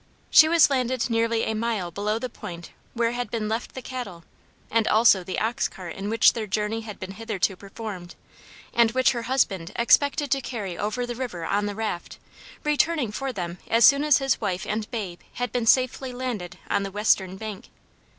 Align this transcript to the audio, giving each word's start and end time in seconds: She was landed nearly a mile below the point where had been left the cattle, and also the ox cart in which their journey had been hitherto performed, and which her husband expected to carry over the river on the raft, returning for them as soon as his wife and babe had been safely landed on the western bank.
She 0.31 0.49
was 0.49 0.71
landed 0.71 1.11
nearly 1.11 1.43
a 1.43 1.53
mile 1.53 1.91
below 1.91 2.17
the 2.17 2.27
point 2.27 2.71
where 2.95 3.11
had 3.11 3.29
been 3.29 3.47
left 3.47 3.75
the 3.75 3.83
cattle, 3.83 4.23
and 4.71 4.87
also 4.87 5.23
the 5.23 5.37
ox 5.37 5.67
cart 5.67 5.93
in 5.93 6.09
which 6.09 6.33
their 6.33 6.47
journey 6.47 6.81
had 6.81 6.99
been 6.99 7.11
hitherto 7.11 7.55
performed, 7.55 8.15
and 8.73 8.89
which 8.93 9.11
her 9.11 9.21
husband 9.21 9.71
expected 9.75 10.31
to 10.31 10.41
carry 10.41 10.75
over 10.75 11.05
the 11.05 11.13
river 11.13 11.45
on 11.45 11.67
the 11.67 11.75
raft, 11.75 12.17
returning 12.63 13.11
for 13.11 13.31
them 13.31 13.59
as 13.67 13.85
soon 13.85 14.03
as 14.03 14.17
his 14.17 14.41
wife 14.41 14.65
and 14.67 14.89
babe 14.89 15.19
had 15.33 15.51
been 15.51 15.67
safely 15.67 16.11
landed 16.11 16.57
on 16.67 16.81
the 16.81 16.89
western 16.89 17.37
bank. 17.37 17.65